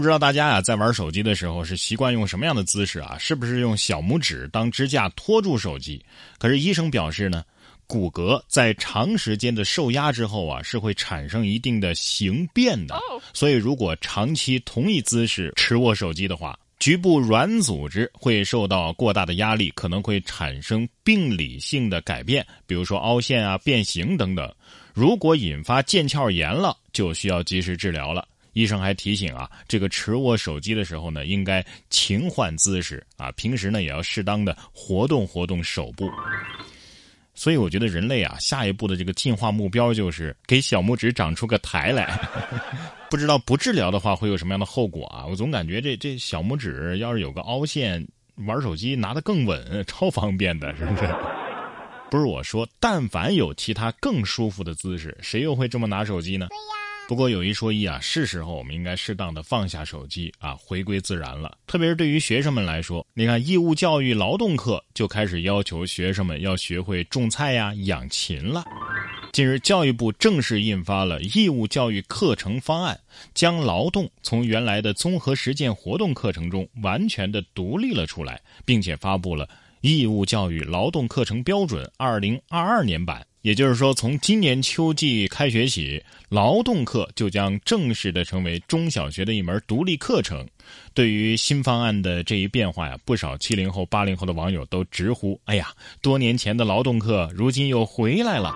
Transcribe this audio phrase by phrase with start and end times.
[0.00, 3.18] 不知道大家啊，在玩手机的时候是习惯用什么样的姿势啊？
[3.18, 6.02] 是不是用小拇指当支架托住手机？
[6.38, 7.44] 可是医生表示呢，
[7.86, 12.98] 骨骼在长时间的受压之后啊，是会产生一定的形变的。
[13.34, 24.50] 所以，如果长期同一姿势持握手机的话，局部软组织会受到过大的压力，可能会产生病理性的改变，比如说凹陷啊、变形等等。
[24.94, 28.26] 如果引发腱鞘炎了，就需要及时治疗了。
[28.52, 36.10] 医生还提醒啊，这个持握手机的时候呢，应该勤换姿势啊，平时呢也要适当的活动活动手部。
[37.32, 42.18] 所以我觉得人类啊，下一步的这个进化目标就是给小拇指长出个台来。
[43.08, 45.24] 不知道不治疗的话会有什么样的后果啊？
[45.26, 48.06] 我总感觉这这小拇指要是有个凹陷，
[48.46, 51.08] 玩手机拿得更稳， 超方便的，是不是？
[52.10, 56.48] 不是我说，但凡有其他更舒服的姿势，谁又会这么拿手机呢？
[56.48, 56.89] 对呀。
[57.10, 61.58] 不过有一说一啊，是时候我们应该适当的放下手机啊，回归自然了。
[61.66, 68.62] 特别是对于学生们来说，你看义务教育劳动课就开始要求学生们要学会种菜呀、养禽了。
[69.32, 72.96] 近日，教育部正式印发了义务教育课程方案，
[73.34, 79.48] 将劳动从原来的综合实践活动课程中完全的独立了出来，并且发布了
[79.80, 83.26] 义务教育劳动课程标准二零二二年版。
[83.42, 90.46] 也就是说，从今年秋季开学起，劳动课就将正式的成为中小学的一门独立课程。
[90.92, 98.54] 对于新方案的这一变化呀，不少七零后、八零后的网友都直呼：“哎呀，多年前的劳动课如今又回来了。”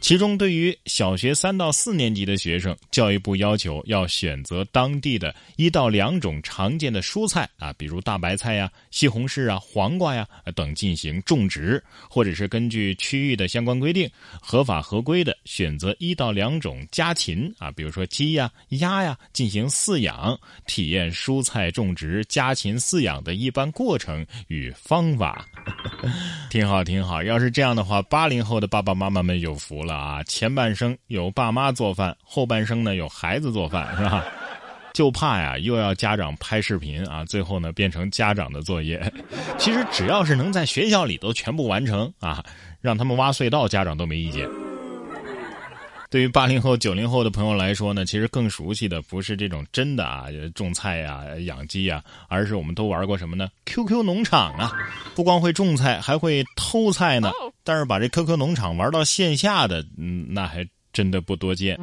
[0.00, 21.53] 其中，对于小学三到四年级的学生，教育部要求要选择当地的一到两种常见的蔬菜啊，比如大白菜呀、西红柿啊、黄瓜呀等进行种植，或者是根据区域的相关规定，合法合规的选择一到两种家禽啊，比如说鸡呀、鸭呀进行饲养，体验蔬菜。
[21.54, 25.46] 菜种植家禽饲养的一般过程与方法，
[26.50, 27.22] 挺好挺好。
[27.22, 30.20] 要是这样的话，八零后的爸爸妈妈们有福了啊！
[30.24, 34.24] 前半生有爸妈做饭，后半生呢有孩子做饭，是吧？
[34.94, 39.00] 就怕呀，又要家长拍视频啊，最后呢变成家长的作业。
[39.56, 42.44] 其实只要是能在学校里头全部完成啊，
[42.80, 44.48] 让他们挖隧道，家长都没意见。
[46.14, 54.70] 对于八零后、九零后的朋友来说呢，其实更熟悉的不是这种真的啊种菜呀、养鸡呀，而是我们都玩过什么呢？QQ 农场啊，
[55.16, 57.32] 不光会种菜，还会偷菜呢。
[57.64, 61.76] 但是把这 QQ 农场玩到线下的，嗯，那还真的不多见。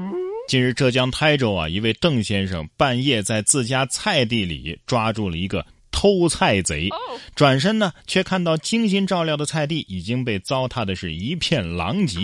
[0.48, 5.66] 近日，浙江台州啊，一位邓先生半夜在自家菜地里抓住了一个。
[6.02, 6.90] 偷菜贼，
[7.36, 12.18] 转身呢，却看到精心照料的菜地已经被糟蹋的是一片狼藉。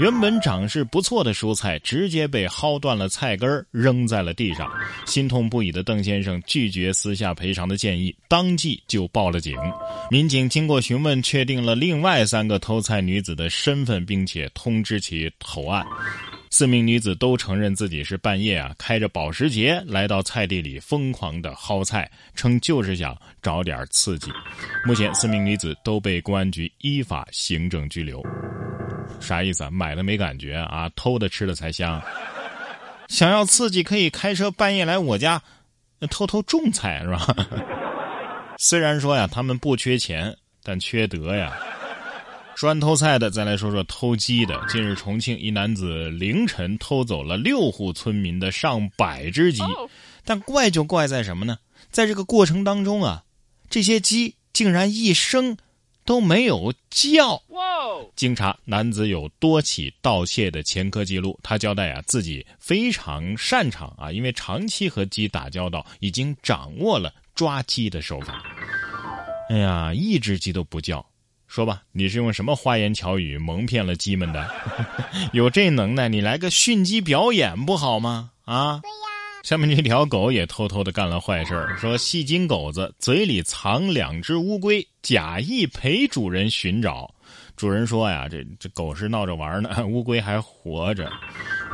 [0.00, 4.68] 原本长势不错的蔬菜，直接被薅断了菜根扔在了地上。
[5.06, 9.56] 心痛不已的邓先生拒绝私下赔偿的建议，当即就报了警。
[10.10, 15.86] 民警经过询问，确定了另外三个偷菜女子的身份，并且通知其投案。
[16.56, 24.30] 四名女子都承认自己是半夜啊开着保时捷来到菜地里疯狂的薅菜，称就是想找点刺激。
[24.84, 28.22] 目前四名女子都被公安局依法行政拘留。
[29.18, 29.70] 啥意思啊？
[29.72, 30.88] 买了没感觉啊？
[30.94, 32.00] 偷的吃的才香。
[33.08, 35.42] 想要刺激可以开车半夜来我家，
[36.08, 37.26] 偷偷种菜是吧？
[38.58, 40.32] 虽然说呀他们不缺钱，
[40.62, 41.52] 但缺德呀。
[42.56, 44.60] 说完偷菜的，再来说说偷鸡的。
[44.68, 49.62] 近日，重庆一男子凌晨偷走了六户村民的上百只鸡，
[50.24, 51.58] 但怪就怪在什么呢？
[51.90, 53.24] 在这个过程当中啊，
[53.68, 55.56] 这些鸡竟然一声
[56.04, 57.42] 都没有叫。
[58.14, 61.38] 经查，男子有多起盗窃的前科记录。
[61.42, 68.42] 他交代啊，自己非常擅长啊，因为长期和鸡打交道，已经掌握了抓鸡的手法。
[69.50, 71.04] 哎呀，一只鸡都不叫。
[71.54, 74.50] 说吧，你是用什么花言巧语蒙骗了鸡们的？
[75.32, 78.32] 有这能耐，你来个驯鸡表演不好吗？
[78.44, 78.94] 啊，对呀。
[79.44, 87.14] 下面这条狗也偷偷的干了坏事儿说戏精狗子嘴里藏两只乌龟，假意陪主人寻找。
[87.54, 91.08] 主人说呀，这这狗是闹着玩呢， 乌龟还活着。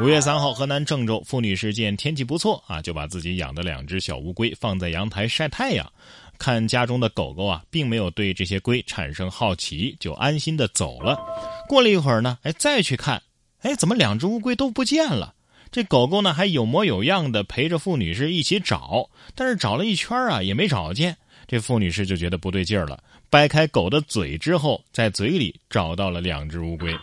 [0.01, 5.93] 五月三号，河南郑州付女士见天气不错啊，就把自己养的两只小乌龟放在阳台晒太阳。
[6.39, 11.19] 看家中的狗狗啊，并没有对这些龟产生好奇，就安心的走了。
[11.69, 13.23] 过了一会儿呢，哎，再去看，
[13.61, 15.35] 哎，怎么两只乌龟都不见了？
[15.71, 21.19] 这狗狗呢，还有模有样的陪着傅女士一起找，但是找了一圈啊，也没找见。
[21.51, 26.97] 这傅女士就觉得不对劲儿了，掰开狗的嘴之后，在嘴里找到了两只乌龟。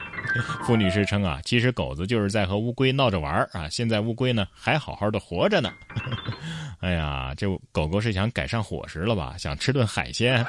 [0.66, 5.70] 傅女士称啊，其实狗子就是在和乌龟闹着玩儿啊，现在乌龟呢还好好的活着呢。
[6.80, 9.36] 哎呀，这狗狗是想改善伙食了吧？
[9.38, 10.46] 想吃顿海鲜？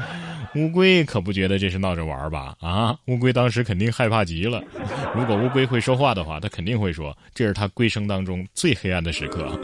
[0.54, 2.54] 乌龟可不觉得这是闹着玩儿吧？
[2.60, 4.62] 啊，乌龟当时肯定害怕极了。
[5.14, 9.58] 如果乌龟会说话的话，它肯定会说：“这是它龟生当中最黑暗的时刻。”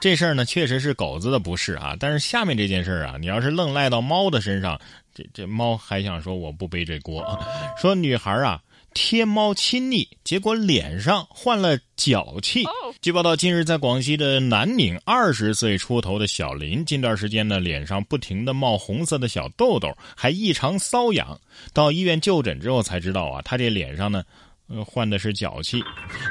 [0.00, 1.94] 这事儿呢，确实是狗子的不是啊。
[2.00, 4.80] 但是下面这件事儿啊，你要是愣赖到猫的身上，
[5.14, 7.22] 这这猫还想说我不背这锅。
[7.80, 8.60] 说女孩啊。
[8.92, 12.64] 贴猫亲昵，结果脸上患了脚气。
[13.00, 21.40] 据报道，近日在广西的南宁，二十岁出头的小林，近段时间呢，脸上不停的冒红色的小痘痘，还异常瘙痒。
[21.72, 24.24] 到医院就诊之后才知道啊，他这脸上呢，
[24.70, 25.82] 呃，患的是脚气。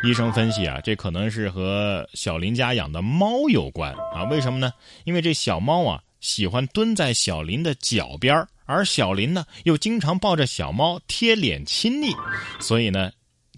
[0.03, 4.23] 医生分析啊，这可能是和小林家养的猫有关啊。
[4.31, 4.71] 为什么呢？
[5.03, 8.47] 因为这小猫啊，喜欢蹲在小林的脚边。
[8.65, 12.15] 而小林呢，又经常抱着小猫贴脸亲昵，
[12.59, 13.11] 所以呢，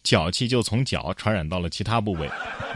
[0.04, 2.30] 脚气就从脚传染到了其他部位。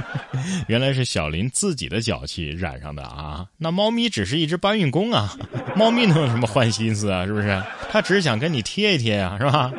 [0.68, 3.48] 原来是小林自己的脚气染上的啊！
[3.58, 5.34] 那猫咪只是一只搬运工啊，
[5.78, 7.24] 猫咪能有什么坏心思啊？
[7.26, 7.64] 是不是？
[7.90, 9.72] 它只是想跟你贴一贴啊，是吧？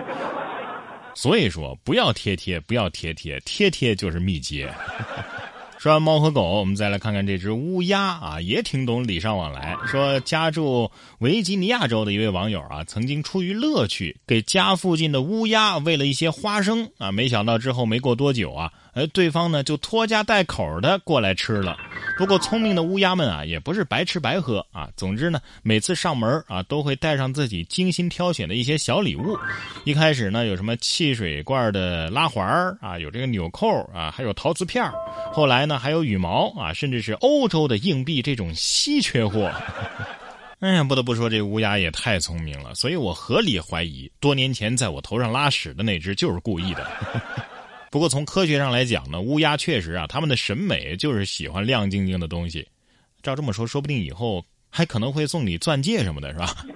[1.17, 4.71] 所以说，不要贴贴，不要贴贴，贴贴就是密接。
[5.81, 9.75] 说完猫和狗，我们再来看看这只乌鸦啊，也挺懂礼尚往来。
[9.87, 10.91] 说家住
[11.21, 18.71] 维吉尼亚州的一位网友啊，曾经出于乐趣给家附近的乌鸦喂了一些花生啊，没想到之后没过多久啊。
[18.93, 21.79] 而对方呢，就拖家带口的过来吃了。
[22.17, 24.89] 不过聪明的乌鸦们啊，也不是白吃白喝啊。
[24.97, 29.39] 总之呢，每次上门啊，都会带上自己精心挑选的一些小礼物。
[29.85, 32.47] 一开始呢，有什么汽水罐的拉环
[32.81, 34.91] 啊，有这个纽扣啊，还有陶瓷片
[35.33, 39.53] 后来呢，还有羽毛啊，甚至是欧洲的硬币这种稀缺货。
[40.61, 42.75] 哎呀，不得不说，这乌鸦也太聪明了。
[42.75, 46.91] 所以我合理怀疑，多年前在我头上拉屎的那只就是故意的。
[47.91, 52.67] 不过从科学上来讲呢，乌鸦确实啊，他们的审美就是喜欢亮晶晶的东西。
[53.23, 56.67] 照这么说，说不定以后还可能会送你钻戒什么的，是吧？